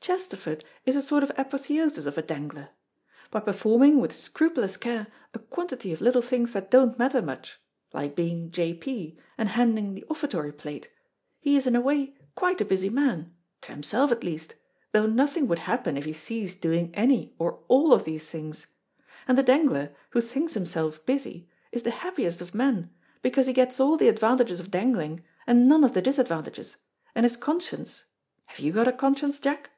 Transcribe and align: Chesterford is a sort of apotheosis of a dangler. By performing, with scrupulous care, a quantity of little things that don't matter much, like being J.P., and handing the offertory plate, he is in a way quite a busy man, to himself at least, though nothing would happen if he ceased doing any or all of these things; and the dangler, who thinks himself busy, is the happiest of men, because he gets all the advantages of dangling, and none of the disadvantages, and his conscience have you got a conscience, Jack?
Chesterford 0.00 0.64
is 0.86 0.96
a 0.96 1.02
sort 1.02 1.22
of 1.22 1.30
apotheosis 1.36 2.06
of 2.06 2.16
a 2.16 2.22
dangler. 2.22 2.70
By 3.30 3.40
performing, 3.40 4.00
with 4.00 4.14
scrupulous 4.14 4.78
care, 4.78 5.08
a 5.34 5.38
quantity 5.38 5.92
of 5.92 6.00
little 6.00 6.22
things 6.22 6.52
that 6.52 6.70
don't 6.70 6.98
matter 6.98 7.20
much, 7.20 7.60
like 7.92 8.16
being 8.16 8.50
J.P., 8.50 9.18
and 9.36 9.50
handing 9.50 9.92
the 9.92 10.04
offertory 10.08 10.52
plate, 10.52 10.88
he 11.40 11.56
is 11.56 11.66
in 11.66 11.76
a 11.76 11.80
way 11.82 12.14
quite 12.34 12.58
a 12.62 12.64
busy 12.64 12.88
man, 12.88 13.34
to 13.60 13.72
himself 13.72 14.10
at 14.10 14.24
least, 14.24 14.54
though 14.92 15.04
nothing 15.04 15.46
would 15.46 15.58
happen 15.58 15.98
if 15.98 16.06
he 16.06 16.14
ceased 16.14 16.62
doing 16.62 16.90
any 16.94 17.34
or 17.38 17.62
all 17.68 17.92
of 17.92 18.04
these 18.04 18.24
things; 18.24 18.66
and 19.26 19.36
the 19.36 19.42
dangler, 19.42 19.94
who 20.10 20.22
thinks 20.22 20.54
himself 20.54 21.04
busy, 21.04 21.50
is 21.70 21.82
the 21.82 21.90
happiest 21.90 22.40
of 22.40 22.54
men, 22.54 22.88
because 23.20 23.46
he 23.46 23.52
gets 23.52 23.78
all 23.78 23.98
the 23.98 24.08
advantages 24.08 24.58
of 24.58 24.70
dangling, 24.70 25.22
and 25.46 25.68
none 25.68 25.84
of 25.84 25.92
the 25.92 26.00
disadvantages, 26.00 26.76
and 27.14 27.24
his 27.24 27.36
conscience 27.36 28.04
have 28.46 28.60
you 28.60 28.72
got 28.72 28.88
a 28.88 28.92
conscience, 28.92 29.38
Jack? 29.38 29.68